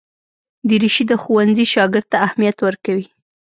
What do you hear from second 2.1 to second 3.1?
ته اهمیت ورکوي.